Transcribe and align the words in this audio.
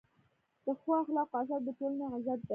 د 0.65 0.67
ښو 0.79 0.89
اخلاقو 1.01 1.35
اثر 1.41 1.59
د 1.63 1.69
ټولنې 1.77 2.05
عزت 2.13 2.39
دی. 2.47 2.49